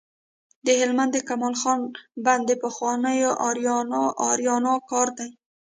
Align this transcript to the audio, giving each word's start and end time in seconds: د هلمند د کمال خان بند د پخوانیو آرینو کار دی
د 0.65 0.67
هلمند 0.79 1.11
د 1.13 1.17
کمال 1.29 1.55
خان 1.61 1.79
بند 2.25 2.43
د 2.47 2.51
پخوانیو 2.63 3.29
آرینو 4.27 4.73
کار 4.91 5.07
دی 5.17 5.29